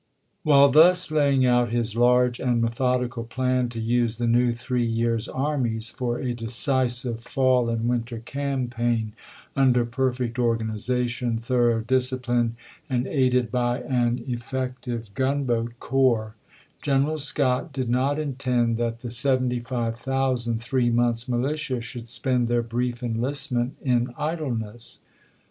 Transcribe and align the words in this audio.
WHILE 0.41 0.69
thus 0.71 1.11
laying 1.11 1.45
out 1.45 1.69
his 1.69 1.95
large 1.95 2.39
and 2.39 2.59
method 2.59 3.07
ical 3.07 3.29
plan 3.29 3.69
to 3.69 3.79
use 3.79 4.17
the 4.17 4.25
new 4.25 4.51
three 4.51 4.83
years' 4.83 5.27
armies 5.27 5.91
for 5.91 6.17
a 6.17 6.33
decisive 6.33 7.21
fall 7.21 7.69
and 7.69 7.87
winter 7.87 8.17
campaign 8.17 9.13
under 9.55 9.85
perfect 9.85 10.39
organization, 10.39 11.37
thorough 11.37 11.81
discipline, 11.81 12.55
and 12.89 13.05
aided 13.05 13.51
by 13.51 13.81
an 13.81 14.23
effective 14.27 15.13
gun 15.13 15.43
boat 15.43 15.73
corps, 15.79 16.33
General 16.81 17.19
Scott 17.19 17.71
did 17.71 17.87
not 17.87 18.17
intend 18.17 18.77
that 18.77 19.01
the 19.01 19.11
75,000 19.11 20.59
three 20.59 20.89
months' 20.89 21.29
militia 21.29 21.79
should 21.79 22.09
spend 22.09 22.47
their 22.47 22.63
brief 22.63 23.03
enlistment 23.03 23.75
in 23.83 24.11
idleness. 24.17 25.01